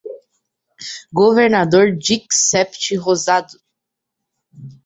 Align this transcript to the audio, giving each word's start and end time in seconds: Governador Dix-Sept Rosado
Governador 1.13 1.91
Dix-Sept 1.91 2.73
Rosado 2.97 3.59